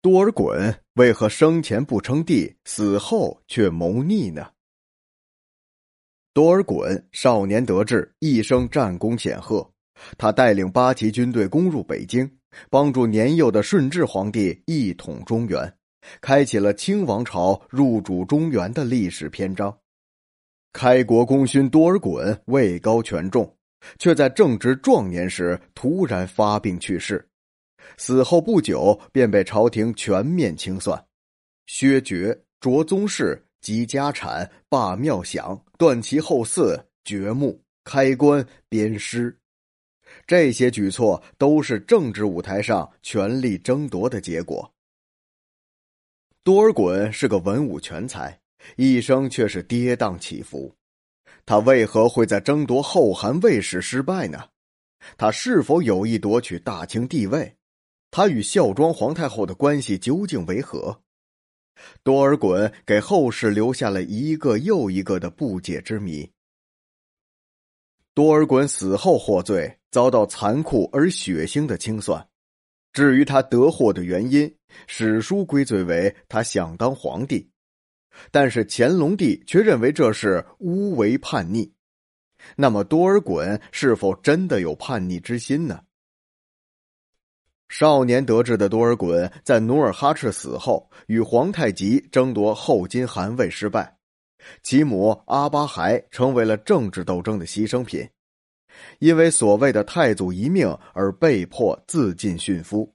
[0.00, 4.46] 多尔衮为何生前不称帝，死后却谋逆呢？
[6.32, 9.68] 多尔衮少年得志，一生战功显赫。
[10.16, 12.30] 他带领八旗军队攻入北京，
[12.70, 15.76] 帮助年幼的顺治皇帝一统中原，
[16.20, 19.76] 开启了清王朝入主中原的历史篇章。
[20.72, 23.52] 开国功勋多尔衮位高权重，
[23.98, 27.28] 却在正值壮年时突然发病去世。
[27.96, 31.02] 死后不久，便被朝廷全面清算，
[31.66, 39.36] 削爵、着宗室、及家产、罢庙享、断其后嗣、掘墓、开棺、鞭尸，
[40.26, 44.72] 这些举措都是政治舞台上权力争夺的结果。
[46.44, 48.40] 多尔衮是个文武全才，
[48.76, 50.74] 一生却是跌宕起伏。
[51.44, 54.48] 他为何会在争夺后汗位时失败呢？
[55.16, 57.54] 他是否有意夺取大清帝位？
[58.10, 61.02] 他与孝庄皇太后的关系究竟为何？
[62.02, 66.28] 多尔衮给后世留下了一个又一个的不解之谜。
[68.14, 72.28] 多尔衮死后获罪，遭到残酷而血腥的清算。
[72.92, 74.52] 至于他得祸的原因，
[74.88, 77.48] 史书归罪为他想当皇帝，
[78.32, 81.72] 但是乾隆帝却认为这是诬为叛逆。
[82.56, 85.84] 那么多尔衮是否真的有叛逆之心呢？
[87.68, 93.98] 少年得志的多尔衮在努尔哈赤死后，与皇太极争夺后金汗位失败，
[94.62, 98.08] 其母阿巴亥成为了政治斗争的牺牲品，
[98.98, 102.94] 因为所谓的太祖遗命而被迫自尽殉夫。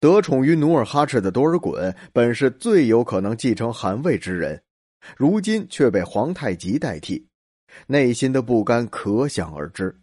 [0.00, 4.60] 得宠于努尔哈赤的多尔衮本是最有可能继承汗位之人，
[5.16, 7.26] 如今却被皇太极代替，
[7.86, 9.96] 内心的不甘可想而知。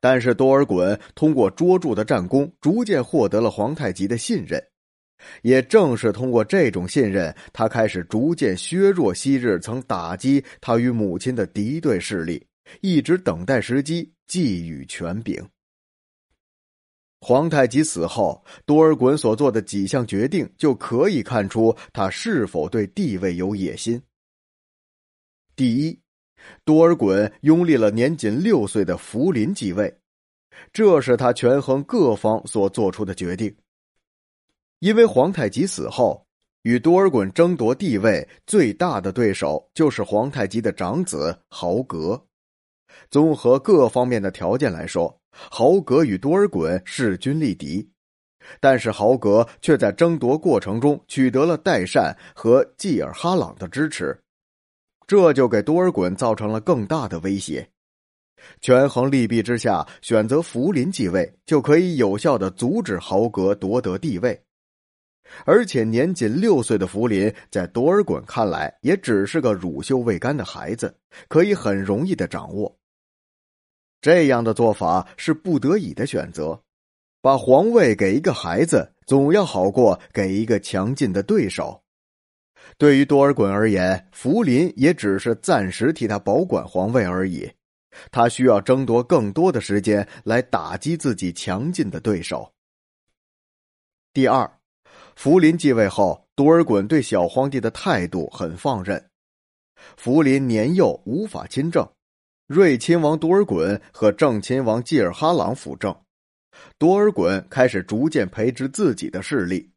[0.00, 4.62] 但是多尔衮通过卓著的战功，逐渐获得了皇太极的信任。
[5.42, 12.46] 也正是通过这种信任，他开始逐渐削弱昔日曾打击他与母亲的敌对势力，
[12.82, 15.42] 一直等待时机，寄予权柄。
[17.20, 24.00] 皇太极死后，多尔衮所做的几项决定，就可以看出他是否对地位有野心。
[25.56, 25.98] 第一。
[26.64, 29.98] 多尔衮拥立了年仅六岁的福临继位，
[30.72, 33.54] 这是他权衡各方所做出的决定。
[34.80, 36.26] 因为皇太极死后，
[36.62, 42.22] 与多尔衮争夺地位最大的对手就是皇太极的长子豪格。
[43.10, 47.88] 综合各方面的条件来说，豪格与多尔衮势均力敌，
[48.60, 54.18] 但是豪格却在争夺过程中取得了代善和济尔哈朗的支持。
[55.06, 57.68] 这就给多尔衮造成了更大的威胁。
[58.60, 64.40] 权衡利弊之下，选择福临继位，就可以有效的阻止豪格夺得帝位。
[65.44, 70.96] 而且年仅六岁的福临，在多尔衮看来，也只是个乳臭未干的孩子，
[71.28, 72.76] 可以很容易的掌握。
[74.00, 76.62] 这样的做法是不得已的选择，
[77.20, 81.82] 把皇位给一个孩子，总要好过给一个强劲的对手。
[82.78, 87.50] 对于多尔衮而言，福临也只是暂时替他保管皇位而已。
[88.10, 92.52] 他需要争夺更多的时间来打击自己强劲的对手。
[94.12, 94.50] 第二，
[95.14, 99.10] 福临继位后，多尔衮对小皇帝的态度很放任。
[99.96, 101.88] 福临年幼，无法亲政，
[102.46, 105.94] 睿亲王多尔衮和正亲王济尔哈朗辅政，
[106.76, 109.70] 多尔衮开始逐渐培植自己的势力。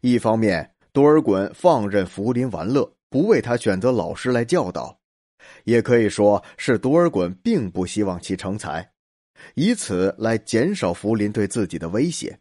[0.00, 4.98] 一方面，多尔衮放任福临玩乐，不为他选择老师来教导，
[5.64, 8.92] 也可以说是多尔衮并不希望其成才，
[9.56, 12.38] 以此来减少福临对自己的威胁。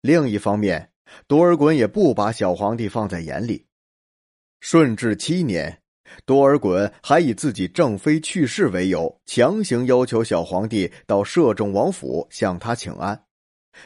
[0.00, 0.92] 另一方面，
[1.26, 3.66] 多尔衮也不把小皇帝放在眼里。
[4.60, 5.82] 顺治七年，
[6.24, 13.26] 多尔衮还以自己正妃去世为由，强行要求小皇帝到摄政王府向他请安，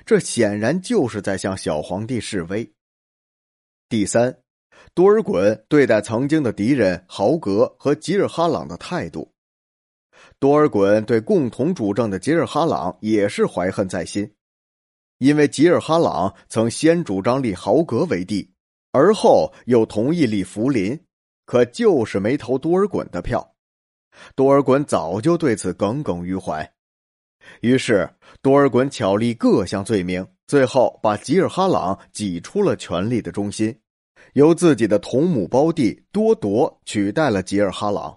[0.04, 2.75] 这显然就是在向小皇帝示威。
[3.88, 4.36] 第三，
[4.94, 9.32] 多尔衮对待曾经的敌人豪格和吉尔哈朗的态度，
[10.40, 14.28] 多尔衮对共同主政的吉尔哈朗也是怀恨在心，
[15.18, 18.50] 因为吉尔哈朗曾先主张立豪格为帝，
[18.90, 21.00] 而后又同意立福临，
[21.44, 23.54] 可就是没投多尔衮的票，
[24.34, 26.72] 多尔衮早就对此耿耿于怀，
[27.60, 28.10] 于是
[28.42, 30.26] 多尔衮巧立各项罪名。
[30.46, 33.76] 最后，把吉尔哈朗挤出了权力的中心，
[34.34, 38.16] 由自己的同母胞弟多铎取代了吉尔哈朗。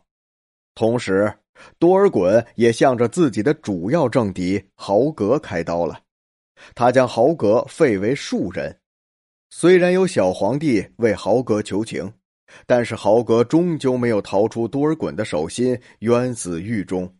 [0.75, 1.33] 同时，
[1.79, 5.99] 多尔衮也向着自己的主要政敌豪格开刀了，
[6.75, 8.79] 他将豪格废为庶人。
[9.49, 12.13] 虽然有小皇帝为豪格求情，
[12.67, 17.11] 但是豪格终究没有逃出多尔衮的手心，冤死狱中。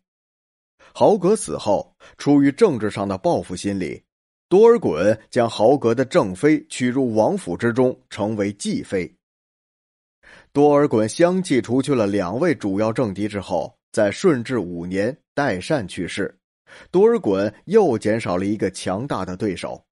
[0.94, 4.04] 豪格死后，出于政治上的报复心理，
[4.50, 9.14] 多尔衮将豪格的正妃娶入王府之中，成为继妃。
[10.52, 16.36] 多尔衮相继除去了两位主要政敌之后，在顺治五年，代善去世，
[16.90, 19.86] 多尔衮又减少了一个强大的对手。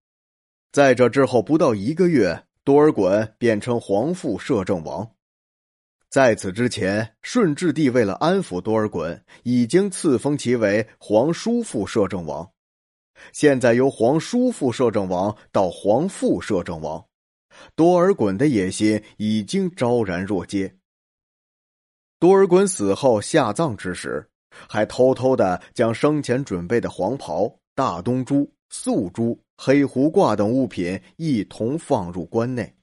[0.71, 5.07] 在这之后不到一个月，多尔衮变成皇父摄政王。
[6.09, 12.50] 在此之前，顺治帝为了安抚多尔衮，已经赐封其为皇叔父摄政王。
[13.33, 17.05] 现在由皇叔父摄政王到皇父摄政王，
[17.75, 20.75] 多尔衮的野心已经昭然若揭。
[22.19, 32.73] 多尔衮死后下葬之时，还偷偷的将生前准备的黄袍、大东珠、素珠、黑狐褂等物品一同放入棺内。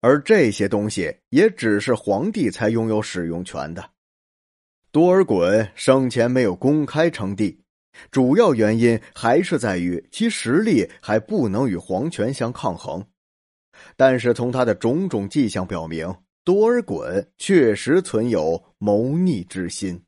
[0.00, 3.90] 而这些东西也只是皇帝才拥有使用权的。
[4.92, 7.60] 多尔衮生前没有公开称帝，
[8.10, 13.04] 主要原因还是在于其实力还不能与皇权相抗衡。
[13.96, 16.12] 但是从他的种种迹象表明，
[16.44, 20.02] 多尔衮确实存有谋逆之心。